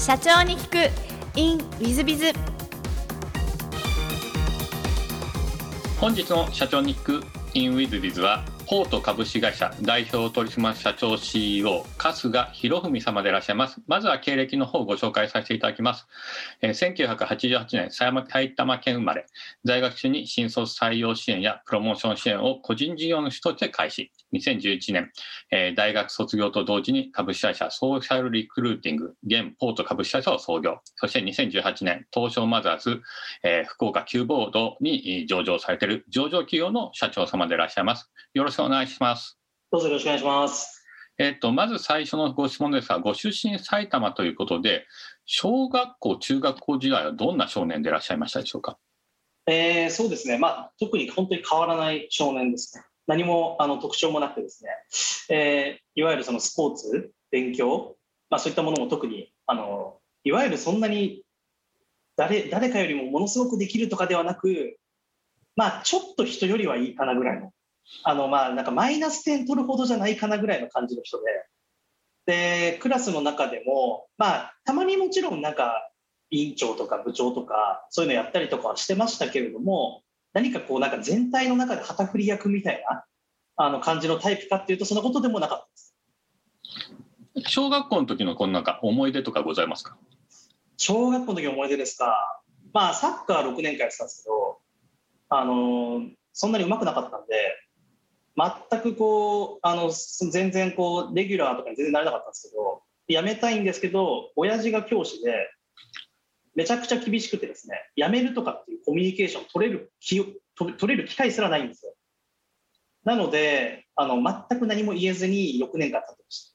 [0.00, 1.38] 社長に聞く。
[1.38, 2.32] In ウィズビズ
[6.00, 7.24] 本日の社長に聞く。
[7.52, 13.80] In ウィズビズはポート株式会社代表取締社長 CEO 春日博文様でいらっしゃいます。
[13.88, 16.06] まずは経歴の方をご紹介させていただきます、
[16.62, 19.26] え、1988年埼玉県生まれ。
[19.64, 24.12] 在学中に新卒採用支援やプロモーション支援を個人事業主として開始。
[24.32, 25.10] 2011年、
[25.50, 30.78] え、大学卒業と同時に株式会社ソーシャルリクルーティング現ポート株式会社を創業。
[30.94, 33.02] そして2018年東証マザーズ、
[33.42, 38.12] え、福岡キューボードに上場されている上場企業の社長様でいらっしゃいます。
[38.32, 39.38] よろしくお願いします。
[39.70, 40.84] どうぞよろしくお願いします。
[41.18, 44.86] えっと、まず最初のご質問ですが、ご出身埼玉ということで、
[45.26, 48.78] 小学校、中学校時代はどんな少年でいらっしゃいましたでしょうか？
[49.46, 52.84] えー、そうですね、まあ、特に本当に変わらない少年ですね。
[53.06, 54.70] 何もあの特徴もなくてですね、
[55.36, 57.96] えー、いわゆるそのスポーツ、勉強、
[58.30, 61.22] まあ、そういったものも特にあのいわゆるそんなに
[62.16, 64.76] 誰誰かよりもものすごくできるとかではなく、
[65.56, 67.52] まあ、ちょっと人よりはいいかなぐらいの
[68.02, 71.24] あのまあなんかマイナス点取るほどじゃないかなぐらいの感じの人で。
[72.26, 75.90] でクラスの中でもまあたまにもちろんなんか
[76.30, 83.04] 委員長とか部長とかそういうのやったりとかはしてましたけれども何かこうなんか全体の中で旗振り役みたいな
[83.56, 87.50] あの感じのタイプかっていうとそんなことでもなかったです。
[87.50, 89.96] 小学校の時のこのなんか思い出とかございますか？
[90.76, 92.42] 小学校の時の思い出ですか。
[92.72, 94.58] まあサッカー6年間やってたんですけど
[95.30, 97.34] あのそんなにうまくなかったんで
[98.70, 105.50] 全くこうあの全然こうレギュラーとかに全然なれなかったんですけど辞めたいんですけど親父が教師で
[106.54, 110.16] めちゃくちゃ厳しくてですね辞めるとかっていうコミュニケーション取れる気
[110.56, 111.94] 取れる機会すらないんですよ。
[113.04, 116.54] なのであの全く何も言えずに6年間経ってまし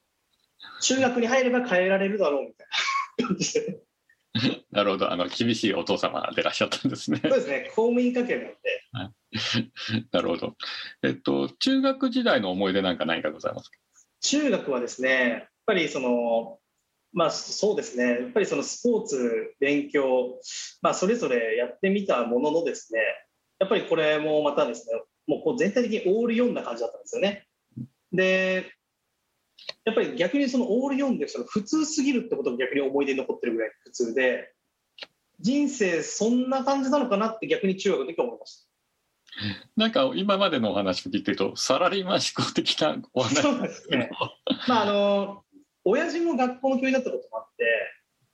[0.59, 3.27] た中学に入れば変えられるだろうみたいな。
[3.27, 3.79] 感じで
[4.71, 5.11] なるほど。
[5.11, 7.21] あの厳しいお父様でいらっしゃったんですね。
[7.23, 7.71] そうですね。
[7.73, 8.55] 公務員家系なので、
[8.91, 9.11] はい
[10.11, 10.55] なるほど。
[11.03, 13.77] えっと、中学時代の思い出なんか何かございますか？
[14.21, 16.59] 中学はですね、やっぱりその、
[17.13, 20.39] まあそうですね、やっぱりそのスポーツ、勉強、
[20.81, 22.99] まあそれぞれやってみたもののですね、
[23.59, 27.47] やっぱりこれもまたですね、もうこう全体的にオール4な感じだったんですよね。
[28.11, 28.71] で、
[29.85, 34.51] やっぱり逆にそのオール4でその普通すぎるってことが逆に思い出に残ってるぐらい普通で、
[35.39, 38.64] 人生そんな感じなのかなって逆に中学の時は思いました。
[39.75, 44.09] なんか今までのお話を聞いてるとサラリーマン思考的なお話そうですね。
[44.67, 45.43] まああの
[45.83, 47.65] 親父も学校の教員だったこともあって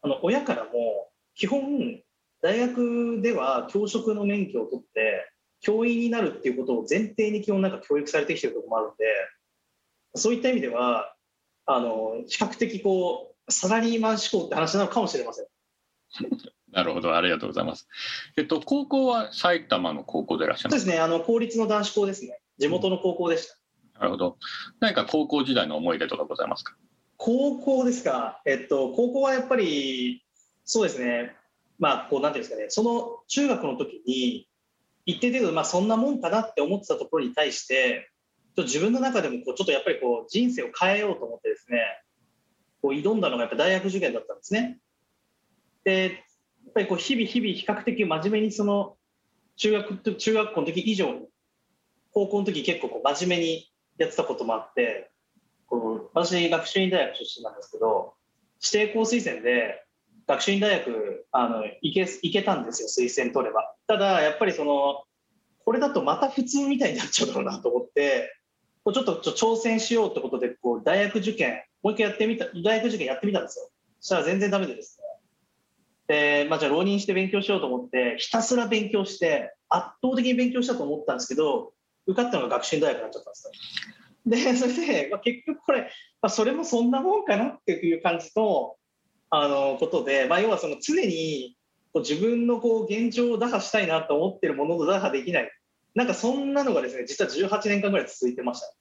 [0.04, 2.02] あの親からも基本
[2.42, 5.32] 大学では教職の免許を取って
[5.62, 9.06] 教員になるっていうことを前提に基本なんか教育されてきてるところもあるんで
[10.16, 11.16] そういった意味では
[11.66, 15.46] あの比較的こうサラリーマン思考って話なのかもしれません。
[16.72, 17.88] なるほど、ありがとうございます。
[18.38, 22.40] えっと、高校は埼玉の高校でいらっしゃるそうですね、あの公立の男子校ですね。
[22.58, 23.58] 地元の高校でした。
[23.96, 24.38] うん、なるほど。
[24.80, 26.76] 何か高校時代の思い出とかございますか？
[27.18, 28.42] 高校ですか？
[28.46, 30.24] えっと、高校はやっぱり、
[30.64, 31.36] そうですね。
[31.78, 34.48] まあ、こう、なんていうんですかね、その中学の時に、
[35.06, 38.10] 一定程度、まあ、そんなもんかなって思ってたところに対して、
[38.58, 41.80] 自分の中でもこうちょっとやっぱりこう人生を変えようと思ってですね、
[42.82, 44.78] こう挑んだのがやっぱ大学受験だったんですね。
[45.84, 46.12] で、っ
[46.74, 48.96] ぱりこう日々日々比較的真面目にその
[49.58, 51.28] 中学中学校の時以上に
[52.14, 55.12] 高校の時結構こう真面目にやってたこともあって
[55.68, 58.14] こう私学習院大学出身なんですけど
[58.62, 59.84] 指定校推薦で
[60.28, 63.74] 学習院大学あの行け行けたんですよ推薦取れば。
[63.88, 65.04] ただやっぱりその
[65.66, 68.34] これだとまた普通みたいになっちゃうだろうなと思って
[68.84, 73.70] こうちょっと挑戦しようってことでこう大学受験もう一回やってみた大学受験やってみたんですよ。
[74.00, 75.11] そしたら全然ダメでですね。
[76.12, 81.72] で、まあ、じゃあ浪人して勉強しようと思ってひたすら勉強して圧倒的に勉強したと思ったんですけど
[82.06, 83.54] 受かったのが学習大学になっちゃったんですよ。
[84.26, 85.88] で それで、まあ、結局これ、ま
[86.24, 88.76] あ、それもそんなもんかなっていう感じの
[89.30, 91.56] あのことで、まあ、要はその常に
[91.94, 95.52] こう自分のこう現状を打破したいなと思ってるものの打破できない
[95.96, 98.74] なんかそんなのがですね実は18年間ぐらい続いてました。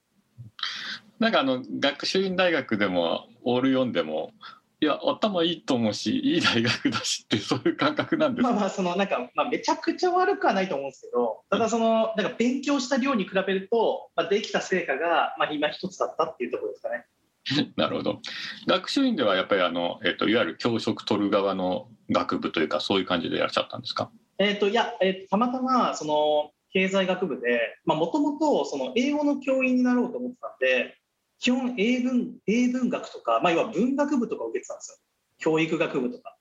[1.20, 4.32] なんかあの学習院大学でもオール読んでも
[4.82, 8.42] いや頭いいと思うしいい大学だしってそういう感覚なんです。
[8.42, 17.04] まあまあそのなんか、まあ、めちゃくちゃ悪くはないと思うんですけどただそのなんか勉強した量に比べると、まあ、できた成果が、まあ、今一つだったっていうところですかね。
[17.76, 18.20] なるほど。
[18.66, 30.99] 学習院ではやっぱりあの、えーと、いわゆる教職取る側の学部というかそういう感じでいらっしゃったんですか、えーと、いや、えー、たまたまその経済学部でもともと英語の教員になろうと思ってたんで
[31.40, 34.96] 基本英文英文学とか、まあ、要は文学部とか受けてたんですよ。
[35.38, 36.36] 教育学部とか。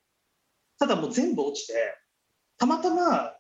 [0.77, 1.73] ただもう全部落ちて
[2.57, 3.33] たまたま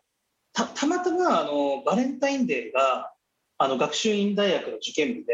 [0.53, 3.13] たたまたまあのバレンタインデーが
[3.57, 5.33] あの学習院大学の受験日で、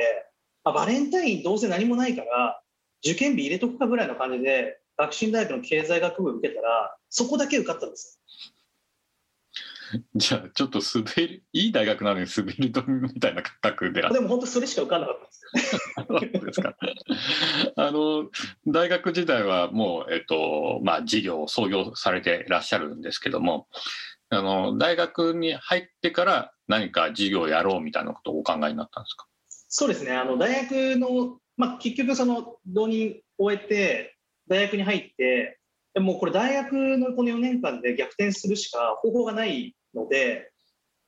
[0.63, 2.62] あ、バレンタインどうせ何もないから
[3.06, 8.55] 受験日入れとくかぐらいの感じで学習院大学の経済学部受けたらそこだけ受かったんですよ。
[10.16, 14.02] じゃあちょっと滑りいい大学なのに滑り止めみたいな感覚で。
[14.02, 16.06] よでも本当それしか受かんなかったんですよ。
[16.08, 16.76] そうですか。
[17.76, 18.30] あの
[18.68, 23.68] 大学時代はもう、えっとまあ、事業を創業されていらっしゃるんですけども
[24.30, 29.28] あの大学に入ってから何か事業をやろうみたいなことをお考えになったんですか？
[29.70, 30.12] そうですね。
[30.14, 34.16] あの大学の、まあ、結局その浪人終えて
[34.48, 35.60] 大学に入って
[35.94, 40.52] でもこれ大学のこの4年間で逆転するしか方法がないので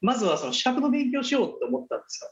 [0.02, 2.32] まずはその資格の勉強しようと思ったんですよ。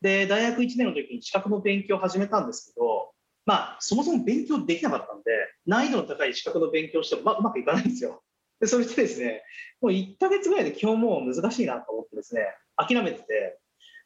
[0.00, 3.12] で大学1年の時に資格の勉強を始めたんですけど
[3.46, 5.30] まあそもそも勉強できなかったんで
[5.66, 8.22] 難易度の高い資格の勉強しても、まあ、うまくいかないんですよ。
[8.60, 9.42] でそれでですね
[9.80, 12.42] もう1ヶ月ぐらいで基本もう難しいなと思ってですね
[12.76, 13.58] 諦めてて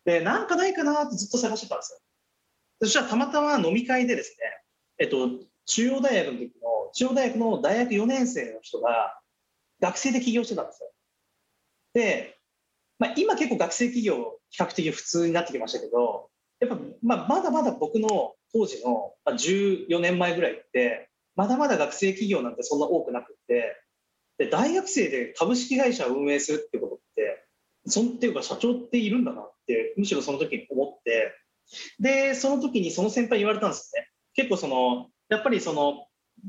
[0.04, 2.00] でなんかないかなってずっと探してたんですよ。
[2.82, 5.30] そしたらたまたま飲み会でですね、えっと、
[5.64, 9.18] 中央大学の時の中央大学の大学4年生の人が
[9.80, 10.90] 学生で起業してたんですよ。
[11.96, 12.36] で、
[12.98, 16.28] まあ、今結構学生企業比較的普通になってきましたけど
[16.60, 23.82] やっぱ、まあ、まだまだ僕の当時の14年前ぐらいってまだまだ学生企業なんてそんな多くなくって
[24.36, 27.46] で大学生で株式会社を運営するってことって
[27.86, 31.32] そんっていうか社長っているんだなってむしろその時に思って
[31.98, 34.08] でその時にその先輩に言われたんですよね。
[34.34, 36.06] 結構そのやっぱりその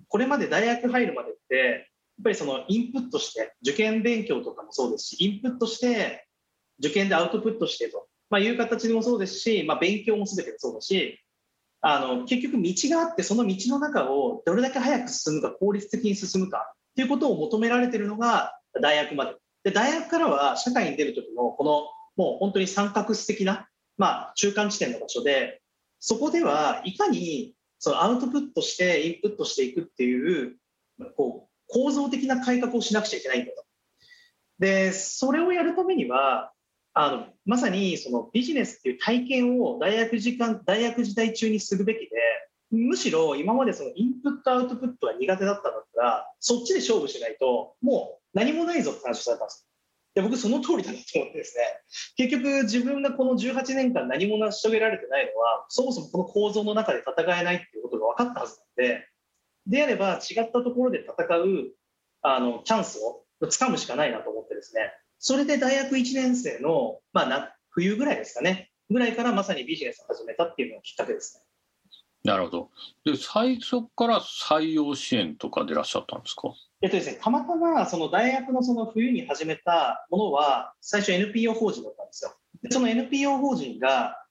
[0.10, 1.90] これまで大学入るまでって
[2.24, 6.28] ぱりそのインプットして受験勉強とかもそうですしインプットして
[6.80, 11.19] 受験でアウトプットしてと、まあ、いう形でもそうですし、まあ、勉強も全てそうだし
[11.81, 19.36] あの結局道があってその道の中をどれだけ早く進むか効率的に進むかっていうことを求められているのが大学まで。
[19.64, 23.68] で大学からは社会に出る時のこのもう本当に三角質的な、
[23.98, 25.62] まあ、中間地点の場所で
[26.00, 30.56] そこではいかにそのアウトプットしてインプットしていくっていう
[31.16, 33.64] こう構造的な改革をしなくちゃいけないんだと。
[34.60, 36.52] でそれをやるためには
[36.94, 42.10] あのまさにそのビジネスっていう体験を大学時間大学時代中にするべきで
[42.72, 49.68] むしろ今までそのインプットアウトプットが苦手だったんだったらそっちで勝負しないともう何もないぞって話をされたんです
[50.16, 51.64] で僕その通りだなと思ってですね
[52.18, 59.08] 結局自分がこの18年間何も成し遂げられてないのはそもそもこの構造の中で戦えないっていうことが分かったはずなんで
[59.68, 61.72] であれば違ったところで戦う
[62.22, 71.44] あのチャンスをつかむしかないなと思ってですねそれで大学1年生の、まあ、な冬ぐらいですかねぐらいからまさにビジネスを始めたっていうのがきっかけですね。
[72.24, 72.69] なるほど。
[73.06, 76.54] で、最初から採用支援とかでいらっしゃったんですか？
[76.81, 82.34] えっとですね、たまたまその大学のその冬に始めたものは、最初 NPO 法人だったんですよ。
[82.64, 84.24] でその NPO 法人が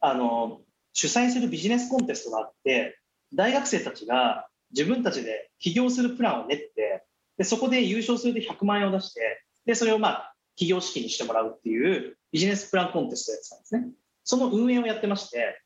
[0.00, 0.60] あの
[0.92, 2.98] 主催するビジネスコンテストがあって、
[3.32, 7.04] 大学生たちが自分たちで起業するプランを練って、
[7.38, 13.88] でそこで優勝すると100万円を出して、でそれをまあ起業資金にしてもらうっていうビジネスプランコンテストをやってたんですね。
[14.24, 15.60] その運営をやってまして、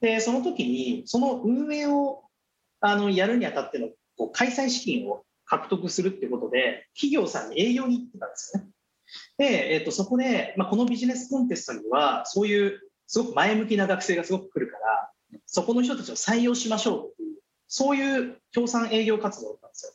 [0.00, 2.24] でその時にその運営を
[2.80, 8.68] あのやるにあたってのこう開催資金を獲得するってことで企業さんに営業に行ってたんですよね。
[9.38, 15.10] で、えー、とそこで、まあ、このビジネスコンテストにはそういうすごく前向きな学生がすごく来るから
[15.46, 17.23] そこの人たちを採用しましょうっていう
[17.76, 19.92] そういう協賛営業活動だったんですよ。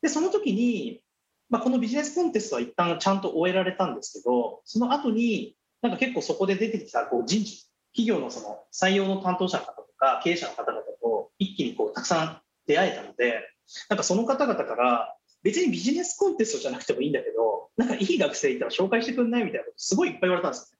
[0.00, 1.02] でその時に、
[1.48, 13.42] まあ、このビジネスコンテストは一旦ちゃんと終えられたんですけどその後になんか結構そこで出てきたこう人事企業のその採用の担当者の方とか経営者の方々と一気にこうたくさん出会えたので
[13.88, 20.78] なんかその方々から別にビジネスコンテストじゃなくてもいいんだけどなんかいい学生いたら紹介してくんないみたいなことすごいいっぱい言われたんですよ、ね。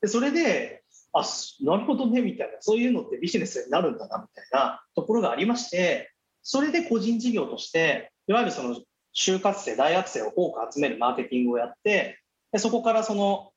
[0.00, 0.77] でそれで
[1.12, 1.22] あ
[1.62, 6.12] なるほどねみたいなそういうのってビジネスになるんだなみたいなところがありまして
[6.42, 8.76] それで個人事業としていわゆるその
[9.16, 12.20] 就活生大学生を多く集めるマーケティングをやって
[12.52, 13.52] でそこからその、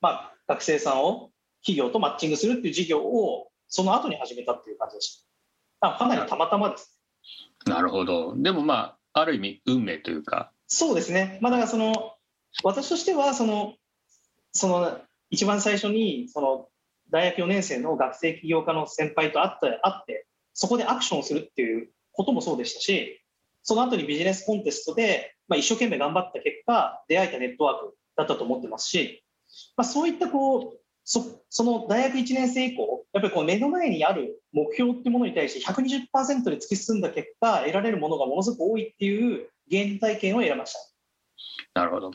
[0.00, 1.30] まあ、学生さんを
[1.64, 5.26] 企業とマッチングするっていう事業をその後に始めたっていう感じでし
[5.80, 5.92] た。
[5.92, 6.96] かなりたまたまです。
[7.66, 8.34] なるほど。
[8.36, 10.52] でもまあ、ある意味運命というか。
[10.68, 11.38] そうですね。
[11.42, 12.14] まあだからその、
[12.62, 13.74] 私としてはその、
[14.52, 16.68] その一番最初にその
[17.10, 23.22] 大学4年生の学生起業家の先輩と会って会ってそこでアクションをするっていうこともそうでしたし
[23.62, 29.22] その後にビジネスコンテストで、まあ、一生懸命頑張った結果出会えたネットワークだったと思ってますし、
[29.76, 40.80] まあ、そういったこうそその大学1年生以降、やっぱりこう目の前にある目標っていうものに対して120%で突き進んだ結果、得られるものがものすごく多いっていう原体験を得られました。
[41.74, 42.10] なるほど。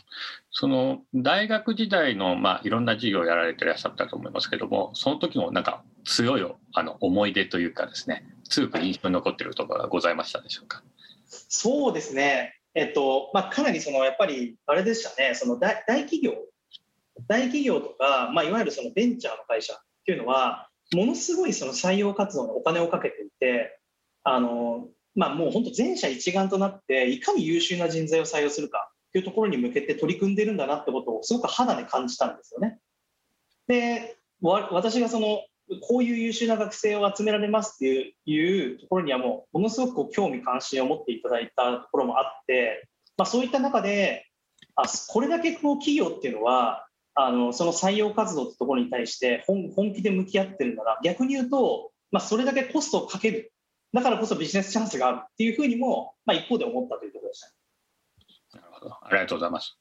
[0.50, 10.84] その大学時代の、まあ、いろんな授業をやられていらっしゃったと思いますけども、その時のなんか強いあの思い出というかですね、強く印象に残っているところがございましたでしょうか？
[11.28, 12.56] そうですね。
[12.74, 16.34] えっと、まあ、かなりその、やっぱり、あれでしたね、その大大企業、
[17.28, 23.80] 大企業とか、まあ、いわゆるそのベンチャーの会社っていうのは、ものすごいその採用活動にお金をかけていて、
[24.24, 32.80] あの、まあ、もう本当全社一丸となって、いかに優秀な人材を採用するかっていうところに向けて取り組んでるんだなってことをすごく肌で感じたんですよね。
[33.68, 35.44] で、私がその、
[35.82, 42.88] こういう優秀な学生を集められますっていうところにはもうものすごく興味関心を持っていただいたところもあって、
[43.18, 44.26] まあ、そういった中で
[44.76, 53.54] あこれだけこう企業っていうのはあのその採用活動ってところに対して本気で向き合ってるんだな逆に言うと、まあ、それだけコストをかける
[53.94, 57.61] だからこそビジネスチャンスがあるっていうふうにも、まあ、一方で思ったというところでした。
[58.90, 59.78] ありがとうございます。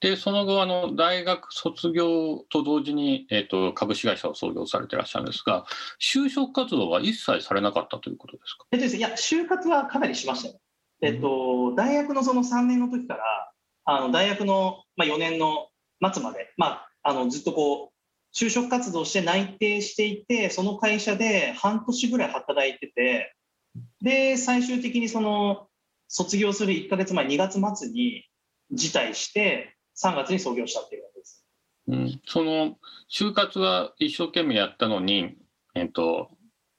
[0.00, 5.64] でその後あの大学卒業と同時に、えーと、株式会社を創業されていらっしゃるんですが
[5.98, 10.58] 就職活動は一切されなかったということですか、えっとですね、いや就活はかなりしましたね。
[11.00, 13.22] えっと、大学のその3年の時から
[13.84, 15.68] あの大学の、まあ、4年の
[16.12, 23.34] 末まで、まあ、あのずっとこう就職活動して内定していてその会社で半年ぐらい働いてて
[24.02, 25.68] で最終的にその
[26.08, 28.24] 卒業する1か月前2月末に
[28.70, 31.44] 辞退して3月に創業したっていうわけです。
[31.86, 32.76] うん、その
[33.10, 35.36] 就活は一生懸命やったのに、
[35.74, 36.30] えっと、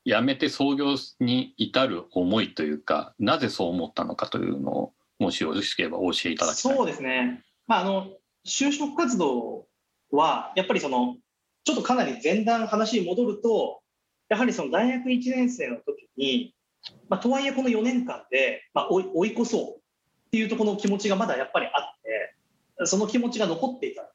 [0.05, 6.75] 辞めて創業に至る思いというかなぜそう思ったのかというのをもしよろしければお教えいただきたい。
[6.75, 8.08] そうですね、まあ、あの
[8.48, 9.67] 就職活動
[10.12, 11.17] はやっぱりその
[11.63, 13.82] ちょっとかなり前段話に戻ると
[14.29, 16.55] やはりその大学1年生の時に、
[17.10, 22.36] まあ、とはいえこの4年間で、まあ、追い越そうっていうとこの気持ちがまだやっぱりあって
[22.84, 24.10] その気持ちが残っていたの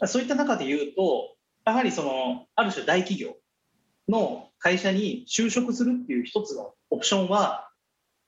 [0.00, 3.36] で、そういった中で言うと、やはりその、ある種大企業
[4.08, 7.70] の会社に就職するっていう一つのオプションは、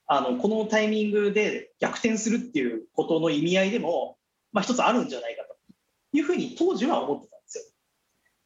[0.07, 4.17] あの、このタイミングで逆転するっていうことの意味合いでも、
[4.51, 5.55] まあ一つあるんじゃないかと
[6.13, 7.34] いうふうに当時は思ってた。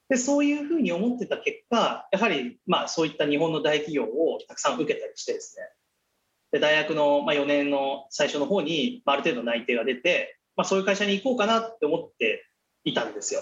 [0.10, 0.18] で。
[0.18, 5.64] そういうふうに思ってた結果、やはり、まあそういった日本の大企業をたくさん受けたりしてですね、
[6.52, 12.46] で大学のま4年の最初の方にある程度内定が出て、まあ、そういう会社に行こうかなって思って
[12.84, 13.42] いたんですよ。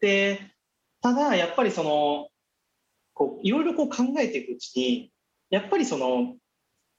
[0.00, 0.40] で
[1.02, 2.28] ただやっぱりその
[3.12, 5.12] こういろいろこう考えていくうちに
[5.50, 6.36] やっぱりその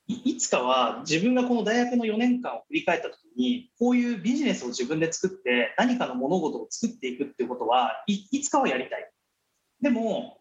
[0.07, 9.11] いつかは自分がこの大学の4年間を振り返った時にこういうビジネスを自分で作って何かの物事を作っていくっていうことはいつかはやりたい。
[9.81, 10.39] でも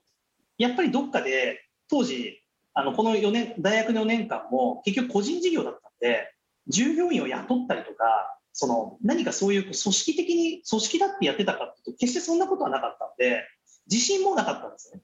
[0.58, 2.42] やっぱりどっかで当時
[2.74, 6.32] あのこの4年大学の4年間も結局個人事業だったんで
[6.66, 13.44] 従業員を雇ったりとかその何かそういう組織的に組織だってやってたかっていうと決してそんなことはなかったんで
[13.88, 15.02] 自信もなかったんですね。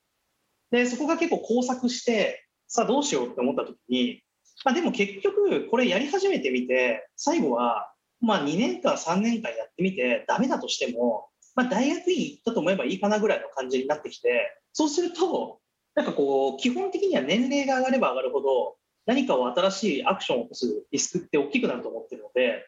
[0.72, 4.23] でそこが結構交錯してさあどうしようって思った時に、
[4.64, 15.60] まあ、でも結局これやり始めてみて最後はまあ2年間3年間やってみてダメだとしても、まあ、大学院行ったと思えばいいかなぐらいの感じになってきてそうすると
[15.94, 22.64] なんかこう基本的には年齢が上がれば上がるほど何かを新しいアクションを起こすリスクって大きくなると思ってるので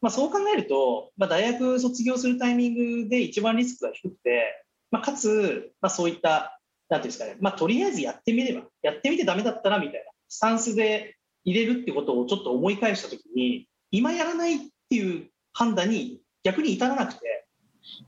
[0.00, 11.16] まあ、そう考えると、まあ、大学卒業するタイミングで一番リスクが低くて、まあ、かつ、まあ、そういった、なんていうんですかね、まあ、とりあえずやってみれば、やってみてダメだったらみたいなスタンスで
[11.48, 14.58] 入れるってことをちょっと思い返したときに、今やらないっ
[14.90, 17.46] ていう判断に逆に至らなくて、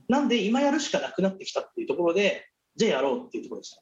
[0.07, 3.75] なんで今やるしかなくなってきたっていうところで、じゃあやろうっていうところでし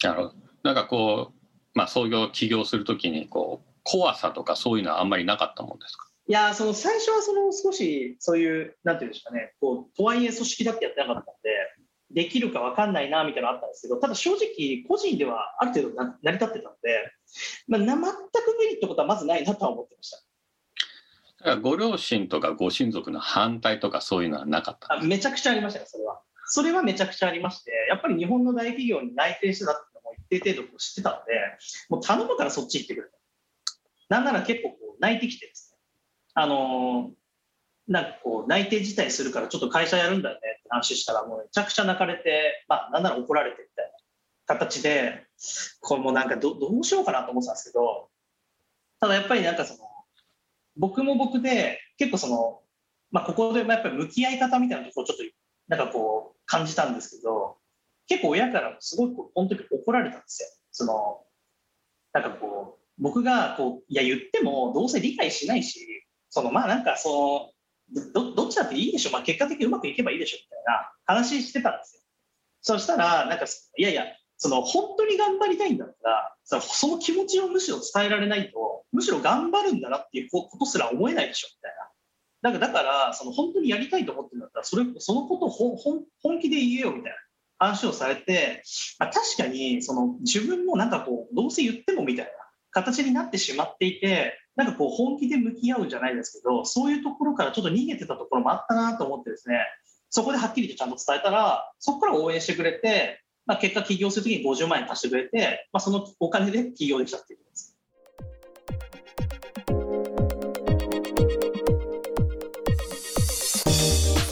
[0.00, 0.08] た。
[0.08, 0.34] なるほど。
[0.62, 1.34] なんかこう、
[1.74, 6.06] まあ、創業起業するときにこう怖さとかそういうのはあんまりなかったもんですか？
[6.26, 17.12] いや、その最初はその少しそういう、なんていうんですかね、こう、とはいえ組織だってやってなかったんで、できるか分かんないなみたいなのあったんですけど、ただ正直、個人ではある程度成り立ってたので、
[17.66, 17.96] まあ、全く
[18.58, 21.56] メリットことはまずないなとは思ってました。
[21.56, 26.20] ご両親とかご親族の反対とかそういうのはなかったあめちゃくちゃありましたね、それは。
[26.46, 31.32] それはめちゃくちゃありまして、やっぱり日本の大企業に内定してたっていうのも一定程度知ってたので、
[31.90, 33.14] もう頼むからそっち行ってくれと。
[34.08, 35.78] なんなら結構こう泣いてきてですね、
[36.34, 37.12] あの
[37.88, 43.92] なんかこう内定辞退するからちょっと会社やるんだよねって話したらもうめちゃくちゃ泣かれて、まあ、なんなら怒られてみたいな
[44.46, 45.26] 形で
[45.80, 48.08] これもなんかどどうしようかなと思ってたんですけど
[49.00, 49.88] ただやっぱりなんかその
[50.76, 52.60] 僕も僕で結構その、
[53.10, 55.24] まあ、ここでやっぱり向き合い方みたいなところちょっと
[55.68, 57.56] なんかこう感じたんですけど
[58.06, 60.48] 結構親からすごいこの時怒られたんですよ。
[60.70, 61.20] その
[62.12, 67.52] なんかこう僕がこういや言ってもどうせ理解しないしそのまあなんかそ
[67.92, 72.00] のどどっちだっていいでしょ、まあ、結果的にうまくいけばいいでしょみたいな話してたんですよ。
[72.60, 73.44] そしたらなんか
[73.76, 74.04] いやいや
[74.36, 81.84] その本当に頑張りたいんだったらそのその気持ちをむしろ伝えられないとむしろ頑張るんだなっていうことすら思えないでしょみたいな。
[82.42, 87.16] なんかだからその本当にやりたいと思ってるんだったらそれそのことを本気で言えよみたいな
[87.58, 88.62] 話をされて、
[88.98, 92.30] まあ、確かにその自分もなんかこうどうせ言ってもみたいな
[92.70, 99.60] 形になってしまっていてなんかこう本気で向き合うじゃないですけどそういうところからちょっと逃げてたところもあったなと思ってですね
[100.10, 107.76] そこではっきりとちゃんと伝えたらそこから応援してくれて、まあ、結果起業するときに50万円貸してくれて、まあ、そのお金で起業できたっていうことです。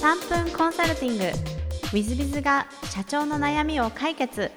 [0.01, 1.25] 3分コンサルティング。
[1.25, 4.51] w i z b が社長の悩みを解決。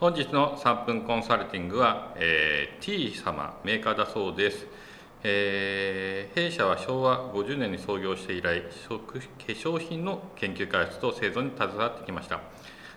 [0.00, 4.66] 本日の3分コンサルティングは、えー、T 様メーカーだそうです、
[5.22, 12.40] えー、弊社は昭和50年に創業して以来化粧品の研究開発と製造に携わってきました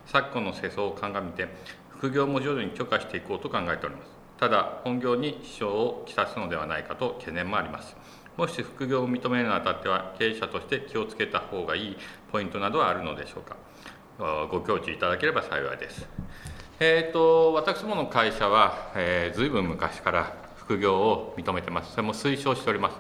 [0.06, 1.48] 昨今の世相を鑑みて
[1.90, 7.96] 副業も徐々に許可していこうと考えておりますただ本業に支障をきたすのではないかと懸念もあります
[8.38, 11.98] もし副業を認めるにあたっては経営者として気をつけた方がいい
[12.32, 13.56] ポイントなどはあるのでしょうか
[14.52, 16.08] ご教示いただければ幸いです。
[16.80, 21.92] えーと、私どもの会社は、えー、ずいぶん昔から副業を認めてます。
[21.92, 22.98] それも推奨しております。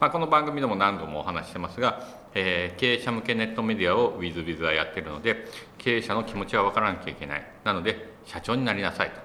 [0.00, 5.46] まあ、この番組でも何度もお話してますが、えー、経営者向けネットメディアを WithBiz はやってるので、
[5.78, 7.44] 経営者の気持ちは分からなきゃいけない。
[7.64, 9.20] なので、社長になりなさいと。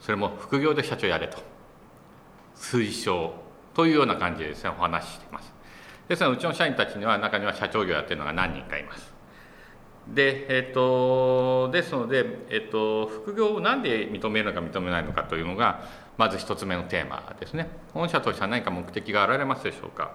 [0.00, 1.56] それも副業で社長やれと。
[2.56, 3.34] 推奨
[3.74, 5.52] というような感じでですねお話ししています
[6.08, 9.12] ですのでうちの社員たちには中には社長業やってるのが何人かいます
[10.08, 15.84] でえっ、ー、とですので、えっ、ー、と、副業を何で認めるのか認めないのかというのが
[16.16, 20.12] まず一つ目のテーマですね御社としては何か目的があられますでしょうか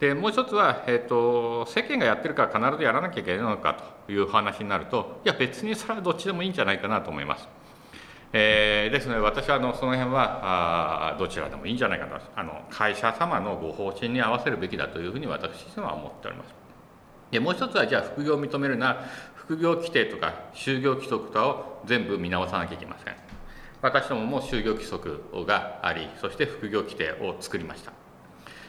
[0.00, 3.74] でもう一つは、えーと、世間がやってるから必ずやらなきゃいけないのか
[4.06, 7.48] という話になるといや別にそれはどっちでもいいんじゃないかなと思います。
[8.32, 16.54] えー、ですので私はあのその辺はあどちらでもいいんじゃないかとあの会社様のご方針に合わせるべきだというふうに私自身は思っております。
[17.30, 23.16] でもう一つはじゃあ副業を認めるなら副業規定とか就業規則とかを全部見直さなきゃいけません。
[23.80, 27.97] 私どもも就業規則がありそして副業規定を作りました。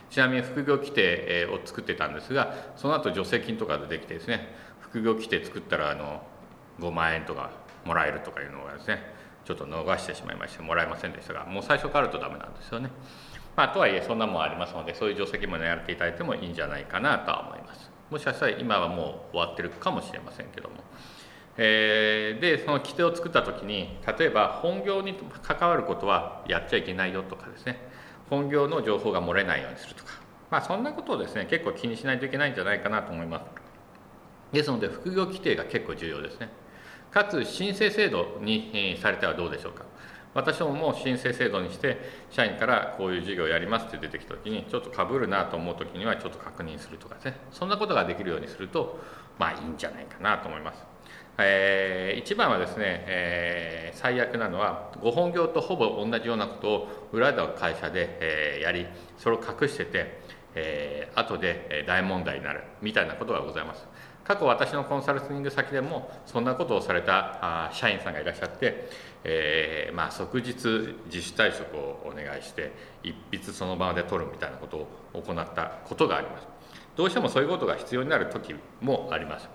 [0.10, 4.48] ちなみに副業規定を作ってたんですがその後助成金とかでできてですね
[4.82, 6.24] 副業規定作ったらあの
[6.80, 7.52] 5万円とか
[7.86, 9.14] もらえるとかいうのがですね
[9.46, 12.90] ちょっと逃してしまいましてもらえませんでしたがもう最初からとダメなんですよね。
[13.56, 17.92] まあ、とはいえそんなもんありますのでそういう定石もやっていただいてもいいんじゃないかなとは思います。
[18.10, 20.76] もしかしたら今はもう終わってるかもしれませんけども。
[21.62, 27.89] えー、でその規定を作った時に例えば本業に関わることはやっちゃいけないよとかですね
[28.30, 30.12] 本業の情報が漏れないようにするとか。
[30.52, 33.46] まあそんなことをですね結構気にしないといけないんじゃないかなと思います。
[34.52, 36.50] ですので副業規定が結構重要ですね。
[37.12, 39.84] かつ申請制度にされてはどうでしょうか。
[40.36, 41.98] 私どもも申請制度にして
[42.30, 47.34] 社員からこういう事業をやりますって出てきた時にちょっとかぶるなと思う時にはちょっと確認するとかですね。
[47.52, 49.00] そんなことができるようにすると
[49.40, 50.84] まあいいんじゃないかなと思います。
[51.40, 60.20] えー、一番はですね、えー、最悪なのはご本業とほぼ同じようなことを裏の会社で、えー、やりそれを隠してて、
[60.56, 63.88] えー、後で大問題になるみたいなことがございます。
[64.30, 68.88] 過去私のコンサルティング先でもそんなことをされた社員さんがいらっしゃって、
[69.24, 72.72] えー、まあ、即日自主退職をお願いして
[73.02, 76.48] 一筆その場で取るみたいなことを行ったことがあります
[76.96, 79.50] どうしてもそういうことが必要になる時もあります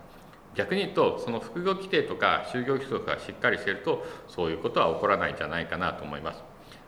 [0.55, 6.43] 逆に言うとその副業規定とか就業規則がしっかりしているとそういうことは起こらないんじゃないかなと思います。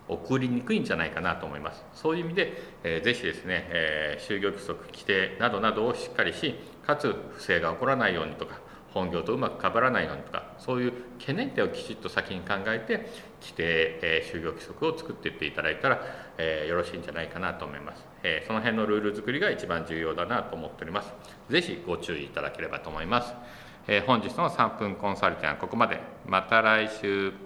[0.09, 1.85] 送りにくいんじゃないかなと思います。
[1.93, 6.55] そういう意味で、えー、ぜひですね、えー、就業規則規定などなどをしっかりし
[6.87, 8.61] かつ不正が起こらないようにとか
[8.97, 13.11] 本業とうまくかぶらないようにとかそういう懸念点をきちっと先に考えて
[13.43, 16.01] 規定、えー、就業規則を作っていっていただいたら、
[16.39, 21.13] えー、よろしいんじゃないかなと思います、えー、その辺のルール作りが一番重要だなと思っております。
[21.51, 23.35] 是非ご注意いただければと思います、
[23.87, 26.01] え本日の3分コンサルティングはここまで。
[26.27, 27.46] また来週。